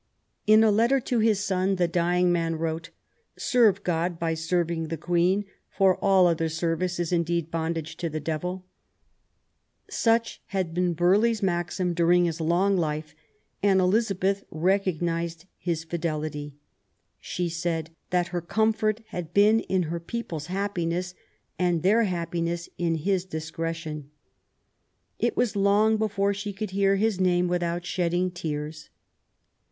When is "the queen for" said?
4.87-5.95